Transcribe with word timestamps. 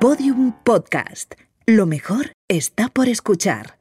Podium 0.00 0.52
Podcast. 0.52 1.34
Lo 1.66 1.84
mejor 1.84 2.30
está 2.46 2.88
por 2.88 3.08
escuchar. 3.08 3.80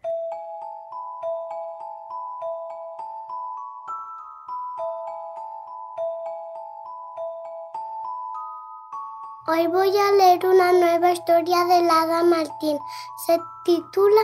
Hoy 9.46 9.68
voy 9.68 9.96
a 9.96 10.12
leer 10.14 10.44
una 10.48 10.74
nueva 10.74 11.12
historia 11.12 11.66
de 11.66 11.84
la 11.84 12.02
hada 12.02 12.24
Martín. 12.24 12.80
Se 13.28 13.38
titula 13.64 14.22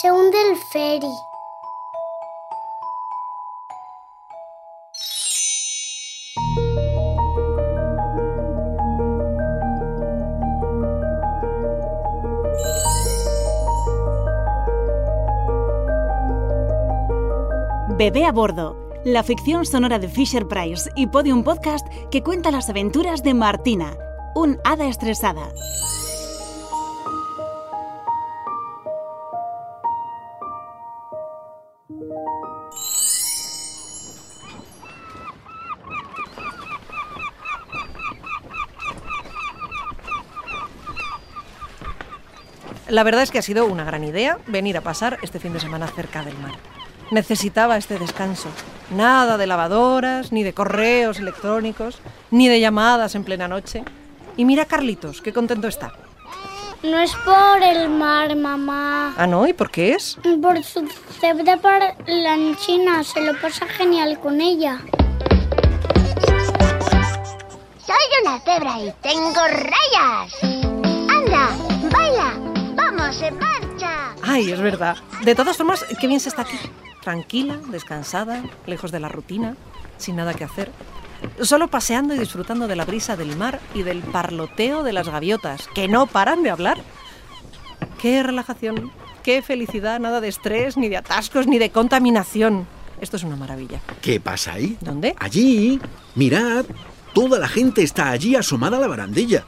Se 0.00 0.10
hunde 0.10 0.50
el 0.50 0.56
ferry. 0.56 1.12
Bebé 17.86 18.24
a 18.24 18.32
bordo, 18.32 18.90
la 19.04 19.22
ficción 19.22 19.66
sonora 19.66 19.98
de 19.98 20.08
Fisher 20.08 20.48
Price 20.48 20.88
y 20.96 21.06
Podium 21.06 21.44
Podcast 21.44 21.86
que 22.10 22.22
cuenta 22.22 22.50
las 22.50 22.70
aventuras 22.70 23.22
de 23.22 23.34
Martina, 23.34 23.94
un 24.34 24.58
hada 24.64 24.88
estresada. 24.88 25.52
La 42.88 43.02
verdad 43.02 43.24
es 43.24 43.30
que 43.30 43.38
ha 43.38 43.42
sido 43.42 43.66
una 43.66 43.84
gran 43.84 44.04
idea 44.04 44.38
venir 44.46 44.78
a 44.78 44.80
pasar 44.80 45.18
este 45.20 45.38
fin 45.38 45.52
de 45.52 45.60
semana 45.60 45.86
cerca 45.88 46.24
del 46.24 46.38
mar. 46.38 46.73
Necesitaba 47.10 47.76
este 47.76 47.98
descanso. 47.98 48.48
Nada 48.90 49.36
de 49.36 49.46
lavadoras, 49.46 50.32
ni 50.32 50.42
de 50.42 50.52
correos 50.52 51.18
electrónicos, 51.18 52.00
ni 52.30 52.48
de 52.48 52.60
llamadas 52.60 53.14
en 53.14 53.24
plena 53.24 53.48
noche. 53.48 53.84
Y 54.36 54.44
mira 54.44 54.64
a 54.64 54.66
Carlitos, 54.66 55.20
qué 55.20 55.32
contento 55.32 55.68
está. 55.68 55.92
No 56.82 56.98
es 56.98 57.14
por 57.24 57.62
el 57.62 57.88
mar, 57.88 58.36
mamá. 58.36 59.14
Ah, 59.16 59.26
¿no? 59.26 59.46
¿Y 59.48 59.54
por 59.54 59.70
qué 59.70 59.94
es? 59.94 60.18
Por 60.42 60.62
su 60.62 60.86
cebra 61.18 61.56
parlanchina. 61.56 63.02
Se 63.02 63.22
lo 63.22 63.40
pasa 63.40 63.66
genial 63.66 64.20
con 64.20 64.40
ella. 64.42 64.80
Soy 67.78 68.04
una 68.22 68.38
cebra 68.40 68.80
y 68.80 68.92
tengo 69.00 69.40
rayas. 69.48 70.34
Anda, 71.08 71.48
baila, 71.90 72.34
vamos 72.74 73.22
en 73.22 73.38
marcha. 73.38 73.73
Ay, 74.34 74.50
es 74.50 74.60
verdad. 74.60 74.96
De 75.22 75.36
todas 75.36 75.56
formas, 75.56 75.86
qué 76.00 76.08
bien 76.08 76.18
se 76.18 76.28
está 76.28 76.42
aquí. 76.42 76.56
Tranquila, 77.02 77.56
descansada, 77.68 78.42
lejos 78.66 78.90
de 78.90 78.98
la 78.98 79.08
rutina, 79.08 79.54
sin 79.96 80.16
nada 80.16 80.34
que 80.34 80.42
hacer. 80.42 80.72
Solo 81.40 81.68
paseando 81.68 82.16
y 82.16 82.18
disfrutando 82.18 82.66
de 82.66 82.74
la 82.74 82.84
brisa 82.84 83.16
del 83.16 83.36
mar 83.36 83.60
y 83.76 83.84
del 83.84 84.02
parloteo 84.02 84.82
de 84.82 84.92
las 84.92 85.08
gaviotas, 85.08 85.68
que 85.72 85.86
no 85.86 86.08
paran 86.08 86.42
de 86.42 86.50
hablar. 86.50 86.78
Qué 88.02 88.24
relajación, 88.24 88.90
qué 89.22 89.40
felicidad, 89.40 90.00
nada 90.00 90.20
de 90.20 90.28
estrés, 90.28 90.76
ni 90.76 90.88
de 90.88 90.96
atascos, 90.96 91.46
ni 91.46 91.60
de 91.60 91.70
contaminación. 91.70 92.66
Esto 93.00 93.16
es 93.16 93.22
una 93.22 93.36
maravilla. 93.36 93.80
¿Qué 94.02 94.18
pasa 94.18 94.54
ahí? 94.54 94.76
¿Dónde? 94.80 95.14
Allí. 95.20 95.80
Mirad. 96.16 96.64
Toda 97.14 97.38
la 97.38 97.46
gente 97.46 97.84
está 97.84 98.10
allí 98.10 98.34
asomada 98.34 98.78
a 98.78 98.80
la 98.80 98.88
barandilla. 98.88 99.44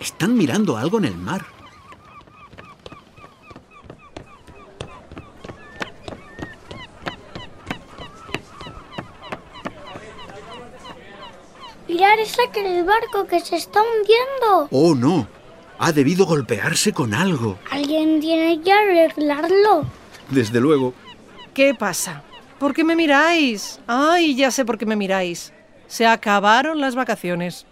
Están 0.00 0.36
mirando 0.36 0.76
algo 0.76 0.98
en 0.98 1.04
el 1.04 1.16
mar. 1.16 1.55
Mirar, 12.06 12.20
es 12.20 12.36
aquel 12.38 12.84
barco 12.84 13.26
que 13.26 13.40
se 13.40 13.56
está 13.56 13.80
hundiendo. 13.82 14.68
Oh, 14.70 14.94
no. 14.94 15.26
Ha 15.78 15.90
debido 15.90 16.24
golpearse 16.24 16.92
con 16.92 17.12
algo. 17.12 17.58
Alguien 17.68 18.20
tiene 18.20 18.60
que 18.60 18.72
arreglarlo. 18.72 19.84
Desde 20.30 20.60
luego. 20.60 20.94
¿Qué 21.52 21.74
pasa? 21.74 22.22
¿Por 22.60 22.74
qué 22.74 22.84
me 22.84 22.94
miráis? 22.94 23.80
Ay, 23.88 24.36
ya 24.36 24.52
sé 24.52 24.64
por 24.64 24.78
qué 24.78 24.86
me 24.86 24.94
miráis. 24.94 25.52
Se 25.88 26.06
acabaron 26.06 26.80
las 26.80 26.94
vacaciones. 26.94 27.66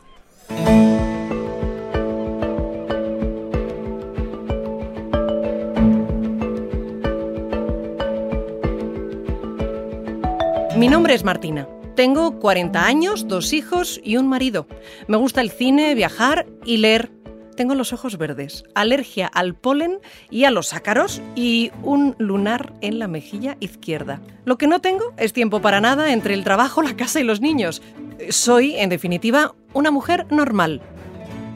Mi 10.77 10.89
nombre 10.89 11.15
es 11.15 11.23
Martina. 11.23 11.69
Tengo 11.95 12.41
40 12.41 12.85
años, 12.85 13.29
dos 13.29 13.53
hijos 13.53 14.01
y 14.03 14.17
un 14.17 14.27
marido. 14.27 14.67
Me 15.07 15.17
gusta 15.17 15.41
el 15.41 15.51
cine, 15.51 15.95
viajar 15.95 16.47
y 16.65 16.79
leer. 16.79 17.13
Tengo 17.57 17.77
los 17.77 17.93
ojos 17.93 18.19
verdes, 18.19 18.65
alergia 18.75 19.29
al 19.29 19.55
polen 19.55 20.01
y 20.29 20.43
a 20.43 20.51
los 20.51 20.75
ácaros 20.75 21.23
y 21.37 21.71
un 21.85 22.17
lunar 22.19 22.73
en 22.81 22.99
la 22.99 23.07
mejilla 23.07 23.57
izquierda. 23.61 24.21
Lo 24.45 24.59
que 24.59 24.67
no 24.67 24.81
tengo 24.81 25.15
es 25.19 25.33
tiempo 25.33 25.63
para 25.63 25.81
nada 25.81 26.13
entre 26.13 26.35
el 26.35 26.43
trabajo, 26.43 26.83
la 26.83 26.97
casa 26.97 27.21
y 27.21 27.25
los 27.25 27.41
niños. 27.41 27.81
Soy, 28.29 28.75
en 28.75 28.91
definitiva, 28.91 29.55
una 29.73 29.93
mujer 29.93 30.27
normal. 30.31 30.83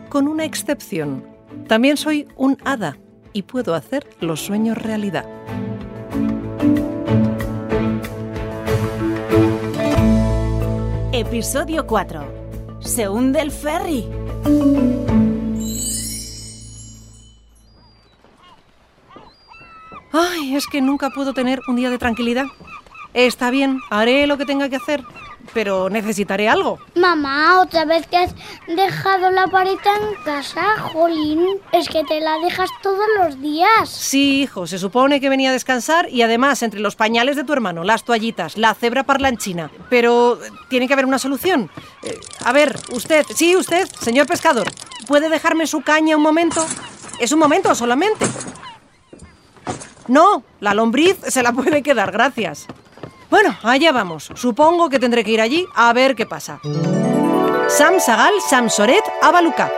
Con 0.09 0.28
una 0.28 0.44
excepción. 0.44 1.27
También 1.66 1.97
soy 1.97 2.28
un 2.37 2.59
hada 2.65 2.97
y 3.32 3.43
puedo 3.43 3.75
hacer 3.75 4.06
los 4.21 4.41
sueños 4.41 4.78
realidad. 4.78 5.27
Episodio 11.19 11.84
4. 11.84 12.79
Se 12.79 13.09
hunde 13.09 13.41
el 13.41 13.51
ferry. 13.51 14.06
Ay, 20.12 20.55
es 20.55 20.69
que 20.69 20.81
nunca 20.81 21.11
puedo 21.11 21.34
tener 21.34 21.59
un 21.67 21.75
día 21.75 21.91
de 21.91 21.99
tranquilidad. 21.99 22.45
Está 23.15 23.51
bien, 23.51 23.81
haré 23.91 24.28
lo 24.28 24.39
que 24.39 24.47
tenga 24.47 24.69
que 24.69 24.77
hacer, 24.77 25.03
pero 25.53 25.91
necesitaré 25.91 26.48
algo. 26.48 26.78
Mamá, 26.94 27.60
otra 27.60 27.84
vez 27.84 28.06
que 28.06 28.16
has 28.16 28.34
dejado 28.66 29.31
la 29.31 29.47
varita 29.47 29.91
en 29.97 30.25
casa, 30.25 30.78
Jolín. 30.92 31.47
Es 31.72 31.88
que 31.88 32.04
te 32.04 32.20
la 32.20 32.38
dejas 32.38 32.70
todos 32.82 33.06
los 33.19 33.41
días. 33.41 33.88
Sí, 33.88 34.42
hijo, 34.42 34.66
se 34.66 34.78
supone 34.78 35.20
que 35.20 35.28
venía 35.28 35.50
a 35.50 35.53
descansar 35.53 36.09
y 36.10 36.22
además 36.22 36.62
entre 36.62 36.81
los 36.81 36.97
pañales 36.97 37.36
de 37.36 37.44
tu 37.44 37.53
hermano, 37.53 37.84
las 37.84 38.04
toallitas, 38.04 38.56
la 38.56 38.75
cebra 38.75 39.04
parlanchina. 39.04 39.70
Pero 39.91 40.38
eh, 40.42 40.50
tiene 40.69 40.86
que 40.86 40.92
haber 40.92 41.06
una 41.06 41.19
solución. 41.19 41.70
Eh, 42.03 42.19
a 42.44 42.53
ver, 42.53 42.76
usted, 42.92 43.25
sí, 43.34 43.56
usted, 43.56 43.88
señor 44.00 44.26
pescador, 44.26 44.69
¿puede 45.06 45.28
dejarme 45.28 45.66
su 45.66 45.80
caña 45.80 46.16
un 46.16 46.22
momento? 46.22 46.66
Es 47.19 47.32
un 47.32 47.38
momento 47.38 47.75
solamente. 47.75 48.26
No, 50.09 50.42
la 50.60 50.75
lombriz 50.75 51.19
se 51.28 51.42
la 51.42 51.53
puede 51.53 51.82
quedar, 51.82 52.10
gracias. 52.12 52.66
Bueno, 53.31 53.56
allá 53.62 53.93
vamos. 53.93 54.31
Supongo 54.34 54.89
que 54.89 54.99
tendré 54.99 55.25
que 55.25 55.33
ir 55.33 55.41
allí 55.41 55.66
a 55.75 55.93
ver 55.93 56.15
qué 56.16 56.27
pasa. 56.27 56.61
Sam 57.69 58.00
Sagal, 58.00 58.33
Sam 58.49 58.71
Soret, 58.71 59.05
Abaluca. 59.22 59.71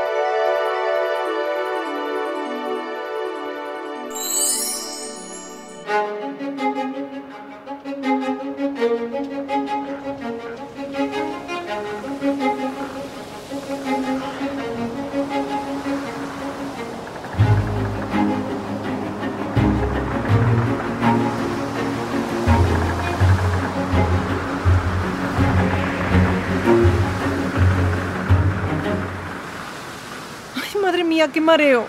Mía, 31.10 31.28
qué 31.28 31.40
mareo. 31.40 31.86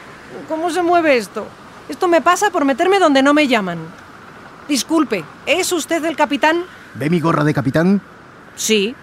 ¿Cómo 0.49 0.71
se 0.71 0.81
mueve 0.81 1.15
esto? 1.15 1.45
Esto 1.87 2.07
me 2.07 2.21
pasa 2.21 2.49
por 2.49 2.65
meterme 2.65 2.97
donde 2.99 3.21
no 3.21 3.33
me 3.33 3.47
llaman. 3.47 3.77
Disculpe, 4.67 5.23
¿es 5.45 5.71
usted 5.71 6.03
el 6.05 6.15
capitán? 6.15 6.63
¿Ve 6.95 7.09
mi 7.09 7.19
gorra 7.19 7.43
de 7.43 7.53
capitán? 7.53 8.01
Sí, 8.55 8.95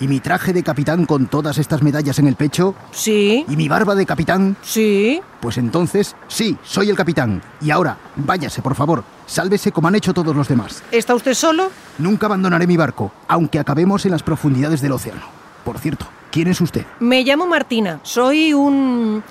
¿Y 0.00 0.08
mi 0.08 0.18
traje 0.18 0.54
de 0.54 0.62
capitán 0.62 1.04
con 1.04 1.26
todas 1.26 1.58
estas 1.58 1.82
medallas 1.82 2.18
en 2.18 2.26
el 2.26 2.34
pecho? 2.34 2.74
sí, 2.90 3.44
¿Y 3.46 3.54
mi 3.56 3.68
barba 3.68 3.94
de 3.94 4.06
capitán? 4.06 4.56
sí. 4.62 5.20
Pues 5.42 5.56
entonces, 5.58 6.16
sí, 6.26 6.56
soy 6.64 6.88
el 6.90 6.96
capitán. 6.96 7.42
Y 7.60 7.70
ahora, 7.70 7.96
váyase, 8.16 8.62
por 8.62 8.74
favor. 8.74 9.04
Sálvese 9.26 9.72
como 9.72 9.88
han 9.88 9.94
hecho 9.94 10.12
todos 10.14 10.34
los 10.34 10.48
demás. 10.48 10.82
¿Está 10.90 11.14
usted 11.14 11.34
solo? 11.34 11.70
Nunca 11.98 12.26
abandonaré 12.26 12.66
mi 12.66 12.76
barco, 12.78 13.12
aunque 13.28 13.58
acabemos 13.58 14.04
en 14.06 14.12
las 14.12 14.22
profundidades 14.22 14.80
del 14.80 14.92
océano. 14.92 15.22
Por 15.64 15.78
cierto, 15.78 16.06
¿quién 16.30 16.48
es 16.48 16.60
usted? 16.62 16.84
Me 17.00 17.22
llamo 17.22 17.46
Martina. 17.46 18.00
Soy 18.02 18.52
un... 18.54 19.22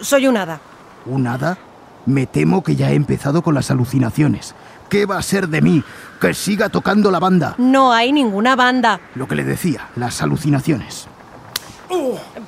Soy 0.00 0.26
un 0.26 0.36
hada. 0.36 0.60
¿Un 1.06 1.26
hada? 1.26 1.58
Me 2.06 2.26
temo 2.26 2.62
que 2.62 2.76
ya 2.76 2.90
he 2.90 2.94
empezado 2.94 3.42
con 3.42 3.54
las 3.54 3.70
alucinaciones. 3.70 4.54
¿Qué 4.88 5.06
va 5.06 5.18
a 5.18 5.22
ser 5.22 5.48
de 5.48 5.62
mí? 5.62 5.82
Que 6.20 6.34
siga 6.34 6.68
tocando 6.68 7.10
la 7.10 7.18
banda. 7.18 7.54
No 7.58 7.92
hay 7.92 8.12
ninguna 8.12 8.56
banda. 8.56 9.00
Lo 9.14 9.26
que 9.26 9.34
le 9.34 9.44
decía, 9.44 9.88
las 9.96 10.22
alucinaciones. 10.22 11.08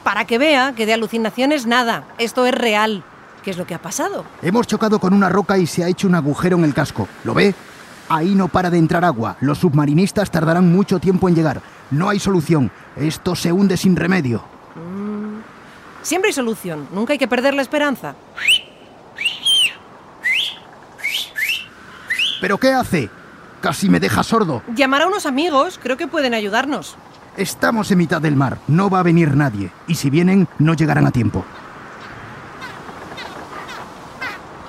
Para 0.02 0.24
que 0.24 0.38
vea 0.38 0.72
que 0.74 0.86
de 0.86 0.94
alucinaciones 0.94 1.66
nada. 1.66 2.04
Esto 2.18 2.46
es 2.46 2.54
real. 2.54 3.02
¿Qué 3.42 3.50
es 3.50 3.58
lo 3.58 3.66
que 3.66 3.74
ha 3.74 3.82
pasado? 3.82 4.24
Hemos 4.42 4.66
chocado 4.66 4.98
con 4.98 5.14
una 5.14 5.28
roca 5.28 5.56
y 5.56 5.66
se 5.66 5.84
ha 5.84 5.88
hecho 5.88 6.08
un 6.08 6.14
agujero 6.14 6.56
en 6.56 6.64
el 6.64 6.74
casco. 6.74 7.08
¿Lo 7.24 7.32
ve? 7.32 7.54
Ahí 8.08 8.34
no 8.34 8.48
para 8.48 8.70
de 8.70 8.78
entrar 8.78 9.04
agua. 9.04 9.36
Los 9.40 9.58
submarinistas 9.58 10.30
tardarán 10.30 10.70
mucho 10.70 10.98
tiempo 10.98 11.28
en 11.28 11.34
llegar. 11.34 11.60
No 11.90 12.08
hay 12.08 12.18
solución. 12.18 12.70
Esto 12.96 13.34
se 13.34 13.52
hunde 13.52 13.76
sin 13.76 13.96
remedio. 13.96 14.55
Siempre 16.06 16.28
hay 16.28 16.34
solución. 16.34 16.86
Nunca 16.92 17.14
hay 17.14 17.18
que 17.18 17.26
perder 17.26 17.52
la 17.54 17.62
esperanza. 17.62 18.14
¿Pero 22.40 22.58
qué 22.58 22.72
hace? 22.72 23.10
Casi 23.60 23.88
me 23.88 23.98
deja 23.98 24.22
sordo. 24.22 24.62
Llamar 24.72 25.02
a 25.02 25.08
unos 25.08 25.26
amigos. 25.26 25.80
Creo 25.82 25.96
que 25.96 26.06
pueden 26.06 26.32
ayudarnos. 26.32 26.94
Estamos 27.36 27.90
en 27.90 27.98
mitad 27.98 28.22
del 28.22 28.36
mar. 28.36 28.58
No 28.68 28.88
va 28.88 29.00
a 29.00 29.02
venir 29.02 29.34
nadie. 29.34 29.72
Y 29.88 29.96
si 29.96 30.08
vienen, 30.08 30.46
no 30.60 30.74
llegarán 30.74 31.08
a 31.08 31.10
tiempo. 31.10 31.44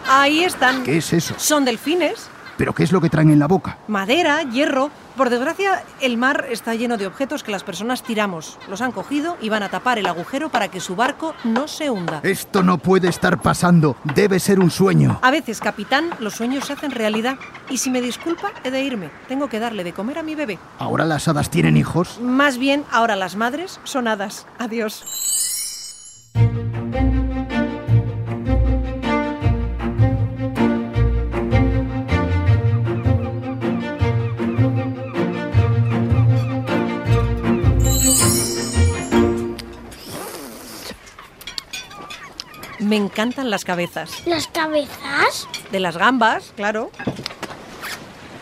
Ahí 0.09 0.43
están. 0.43 0.81
¿Qué 0.85 0.97
es 0.97 1.13
eso? 1.13 1.35
Son 1.37 1.65
delfines. 1.65 2.31
¿Pero 2.57 2.73
qué 2.73 2.83
es 2.83 2.91
lo 2.91 2.99
que 3.01 3.09
traen 3.09 3.29
en 3.29 3.39
la 3.39 3.47
boca? 3.47 3.77
Madera, 3.87 4.41
hierro. 4.43 4.89
Por 5.15 5.29
desgracia, 5.29 5.83
el 6.01 6.17
mar 6.17 6.45
está 6.51 6.75
lleno 6.75 6.97
de 6.97 7.07
objetos 7.07 7.43
que 7.43 7.51
las 7.51 7.63
personas 7.63 8.03
tiramos. 8.03 8.59
Los 8.67 8.81
han 8.81 8.91
cogido 8.91 9.37
y 9.41 9.49
van 9.49 9.63
a 9.63 9.69
tapar 9.69 9.97
el 9.97 10.05
agujero 10.05 10.49
para 10.49 10.67
que 10.67 10.79
su 10.79 10.95
barco 10.95 11.33
no 11.43 11.67
se 11.67 11.89
hunda. 11.89 12.19
Esto 12.23 12.61
no 12.61 12.77
puede 12.77 13.07
estar 13.07 13.41
pasando. 13.41 13.95
Debe 14.03 14.39
ser 14.39 14.59
un 14.59 14.69
sueño. 14.69 15.19
A 15.21 15.31
veces, 15.31 15.59
capitán, 15.59 16.09
los 16.19 16.35
sueños 16.35 16.65
se 16.65 16.73
hacen 16.73 16.91
realidad. 16.91 17.37
Y 17.69 17.77
si 17.77 17.89
me 17.89 18.01
disculpa, 18.01 18.51
he 18.63 18.71
de 18.71 18.81
irme. 18.81 19.09
Tengo 19.27 19.49
que 19.49 19.59
darle 19.59 19.83
de 19.83 19.93
comer 19.93 20.19
a 20.19 20.23
mi 20.23 20.35
bebé. 20.35 20.59
¿Ahora 20.79 21.05
las 21.05 21.27
hadas 21.27 21.49
tienen 21.49 21.77
hijos? 21.77 22.19
Más 22.21 22.57
bien, 22.57 22.85
ahora 22.91 23.15
las 23.15 23.35
madres 23.35 23.79
son 23.83 24.07
hadas. 24.07 24.45
Adiós. 24.59 25.03
Me 42.87 42.95
encantan 42.95 43.49
las 43.49 43.65
cabezas. 43.65 44.25
¿Las 44.25 44.47
cabezas? 44.47 45.49
De 45.73 45.81
las 45.81 45.97
gambas, 45.97 46.53
claro. 46.55 46.89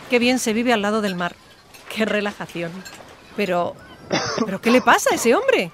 Qué 0.08 0.20
bien 0.20 0.38
se 0.38 0.52
vive 0.52 0.72
al 0.72 0.82
lado 0.82 1.00
del 1.00 1.16
mar. 1.16 1.34
Qué 1.92 2.04
relajación. 2.04 2.70
Pero... 3.34 3.74
¿Pero 4.44 4.60
qué 4.60 4.70
le 4.70 4.80
pasa 4.80 5.10
a 5.10 5.14
ese 5.16 5.34
hombre? 5.34 5.72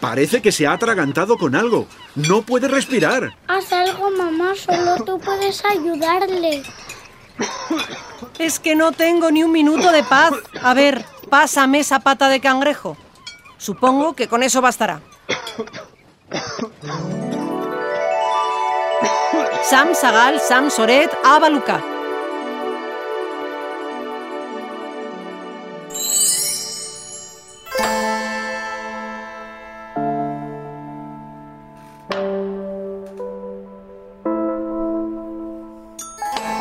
Parece 0.00 0.40
que 0.40 0.52
se 0.52 0.66
ha 0.66 0.72
atragantado 0.72 1.36
con 1.36 1.54
algo. 1.54 1.86
No 2.14 2.40
puede 2.40 2.66
respirar. 2.66 3.36
Haz 3.46 3.70
algo, 3.70 4.10
mamá. 4.12 4.54
Solo 4.56 5.04
tú 5.04 5.20
puedes 5.20 5.62
ayudarle. 5.66 6.62
Es 8.38 8.58
que 8.58 8.74
no 8.74 8.92
tengo 8.92 9.30
ni 9.30 9.44
un 9.44 9.52
minuto 9.52 9.92
de 9.92 10.02
paz. 10.02 10.32
A 10.62 10.72
ver, 10.72 11.04
pásame 11.28 11.80
esa 11.80 12.00
pata 12.00 12.30
de 12.30 12.40
cangrejo. 12.40 12.96
Supongo 13.58 14.14
que 14.14 14.28
con 14.28 14.42
eso 14.42 14.62
bastará. 14.62 15.02
Sam 19.62 19.94
Sagal, 19.94 20.40
Sam 20.40 20.70
Soret, 20.70 21.10
Abaluca. 21.24 21.80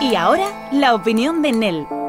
Y 0.02 0.16
ahora, 0.16 0.70
la 0.72 0.94
opinión 0.94 1.42
de 1.42 1.52
Nell. 1.52 2.03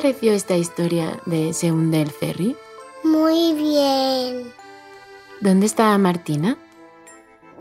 Pareció 0.00 0.32
esta 0.32 0.56
historia 0.56 1.20
de 1.26 1.52
Se 1.52 1.70
hunde 1.70 2.00
el 2.00 2.10
ferry? 2.10 2.56
Muy 3.04 3.52
bien. 3.52 4.50
¿Dónde 5.42 5.66
está 5.66 5.96
Martina? 5.98 6.56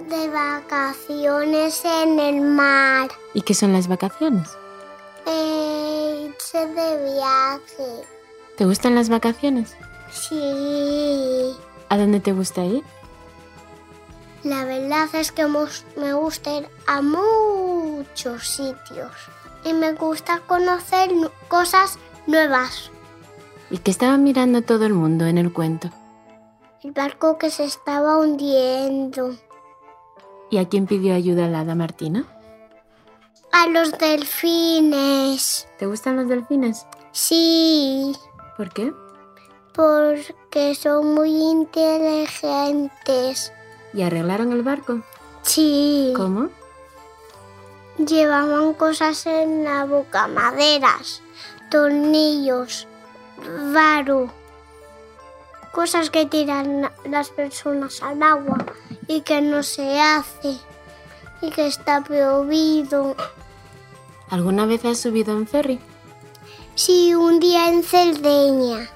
De 0.07 0.29
vacaciones 0.29 1.83
en 1.83 2.17
el 2.17 2.39
mar. 2.39 3.09
¿Y 3.33 3.41
qué 3.41 3.53
son 3.53 3.73
las 3.73 3.89
vacaciones? 3.89 4.57
Eh, 5.25 6.29
irse 6.29 6.65
de 6.65 7.13
viaje. 7.13 8.07
¿Te 8.55 8.63
gustan 8.63 8.95
las 8.95 9.09
vacaciones? 9.09 9.75
Sí. 10.09 11.51
¿A 11.89 11.97
dónde 11.97 12.21
te 12.21 12.31
gusta 12.31 12.63
ir? 12.63 12.85
La 14.43 14.63
verdad 14.63 15.09
es 15.13 15.33
que 15.33 15.45
me 15.45 16.13
gusta 16.13 16.55
ir 16.55 16.69
a 16.87 17.01
muchos 17.01 18.47
sitios. 18.47 19.11
Y 19.65 19.73
me 19.73 19.91
gusta 19.91 20.39
conocer 20.47 21.11
cosas 21.49 21.99
nuevas. 22.29 22.91
¿Y 23.71 23.77
qué 23.79 23.91
estaba 23.91 24.17
mirando 24.17 24.61
todo 24.61 24.85
el 24.85 24.93
mundo 24.93 25.25
en 25.25 25.37
el 25.37 25.51
cuento? 25.53 25.89
El 26.83 26.91
barco 26.91 27.37
que 27.37 27.49
se 27.51 27.65
estaba 27.65 28.17
hundiendo. 28.17 29.35
¿Y 30.49 30.57
a 30.57 30.67
quién 30.69 30.87
pidió 30.87 31.13
ayuda 31.13 31.47
la 31.47 31.61
hada 31.61 31.75
Martina? 31.75 32.25
A 33.51 33.67
los 33.67 33.91
delfines. 33.97 35.67
¿Te 35.77 35.85
gustan 35.87 36.15
los 36.15 36.27
delfines? 36.29 36.85
Sí, 37.11 38.15
¿Por 38.55 38.71
qué? 38.71 38.93
porque 39.73 40.75
son 40.75 41.13
muy 41.13 41.31
inteligentes. 42.39 43.51
¿Y 43.93 44.01
arreglaron 44.01 44.51
el 44.51 44.63
barco? 44.63 45.01
Sí. 45.43 46.13
¿Cómo? 46.15 46.49
Llevaban 47.97 48.73
cosas 48.73 49.25
en 49.25 49.63
la 49.63 49.85
boca, 49.85 50.27
maderas, 50.27 51.21
tornillos, 51.69 52.87
varo, 53.73 54.31
cosas 55.71 56.09
que 56.09 56.25
tiran 56.25 56.91
las 57.05 57.29
personas 57.29 58.01
al 58.01 58.21
agua 58.23 58.65
y 59.07 59.21
que 59.21 59.41
no 59.41 59.63
se 59.63 59.99
hace 59.99 60.57
y 61.41 61.49
que 61.51 61.67
está 61.67 62.01
prohibido. 62.01 63.15
¿Alguna 64.29 64.65
vez 64.65 64.85
has 64.85 64.99
subido 64.99 65.33
en 65.37 65.47
ferry? 65.47 65.79
Sí, 66.75 67.13
un 67.13 67.39
día 67.39 67.69
en 67.69 67.83
Cerdeña. 67.83 68.89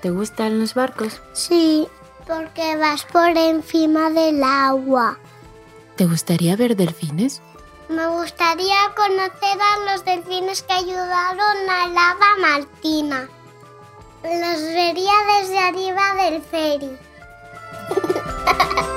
¿Te 0.00 0.10
gustan 0.10 0.58
los 0.58 0.74
barcos? 0.74 1.20
Sí, 1.32 1.88
porque 2.26 2.76
vas 2.76 3.04
por 3.04 3.36
encima 3.36 4.10
del 4.10 4.42
agua. 4.42 5.18
¿Te 5.96 6.06
gustaría 6.06 6.56
ver 6.56 6.76
delfines? 6.76 7.42
Me 7.88 8.06
gustaría 8.06 8.76
conocer 8.96 9.58
a 9.60 9.92
los 9.92 10.04
delfines 10.04 10.62
que 10.62 10.72
ayudaron 10.72 11.68
a 11.68 11.88
la 11.88 12.10
hada 12.10 12.36
Martina. 12.40 13.28
Los 14.22 14.62
vería 14.62 15.12
desde 15.38 15.58
arriba 15.58 16.14
del 16.14 16.42
ferry. 16.42 16.98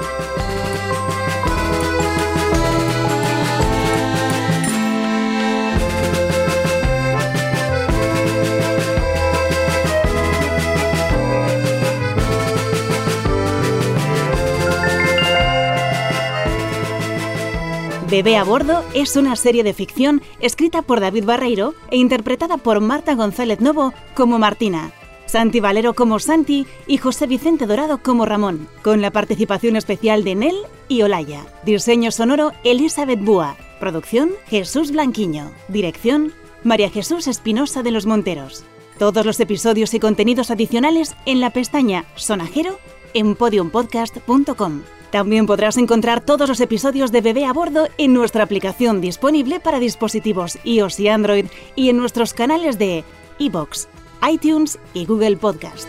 Bebé 18.17 18.35
a 18.35 18.43
bordo 18.43 18.83
es 18.95 19.15
una 19.15 19.35
serie 19.35 19.63
de 19.63 19.75
ficción 19.75 20.23
escrita 20.39 20.81
por 20.81 20.99
David 20.99 21.25
Barreiro 21.25 21.75
e 21.91 21.97
interpretada 21.97 22.57
por 22.57 22.79
Marta 22.79 23.13
González 23.13 23.61
Novo 23.61 23.93
como 24.15 24.39
Martina, 24.39 24.91
Santi 25.27 25.59
Valero 25.59 25.93
como 25.93 26.17
Santi 26.17 26.65
y 26.87 26.97
José 26.97 27.27
Vicente 27.27 27.67
Dorado 27.67 27.99
como 28.01 28.25
Ramón, 28.25 28.69
con 28.81 29.03
la 29.03 29.11
participación 29.11 29.75
especial 29.75 30.23
de 30.23 30.33
Nel 30.33 30.55
y 30.87 31.03
Olaya. 31.03 31.45
Diseño 31.63 32.09
sonoro 32.09 32.53
Elizabeth 32.63 33.23
Búa. 33.23 33.55
Producción 33.79 34.31
Jesús 34.47 34.93
Blanquiño. 34.93 35.51
Dirección 35.67 36.33
María 36.63 36.89
Jesús 36.89 37.27
Espinosa 37.27 37.83
de 37.83 37.91
los 37.91 38.07
Monteros. 38.07 38.63
Todos 38.97 39.27
los 39.27 39.39
episodios 39.39 39.93
y 39.93 39.99
contenidos 39.99 40.49
adicionales 40.49 41.15
en 41.27 41.39
la 41.39 41.51
pestaña 41.51 42.05
Sonajero 42.15 42.79
en 43.13 43.35
podiumpodcast.com. 43.35 44.81
También 45.11 45.45
podrás 45.45 45.77
encontrar 45.77 46.21
todos 46.21 46.49
los 46.49 46.59
episodios 46.59 47.11
de 47.11 47.21
Bebé 47.21 47.45
a 47.45 47.53
Bordo 47.53 47.87
en 47.97 48.13
nuestra 48.13 48.43
aplicación 48.43 49.01
disponible 49.01 49.59
para 49.59 49.79
dispositivos 49.79 50.57
iOS 50.63 50.99
y 50.99 51.07
Android 51.07 51.45
y 51.75 51.89
en 51.89 51.97
nuestros 51.97 52.33
canales 52.33 52.77
de 52.77 53.03
iBox, 53.39 53.87
iTunes 54.29 54.79
y 54.93 55.05
Google 55.05 55.37
Podcast. 55.37 55.87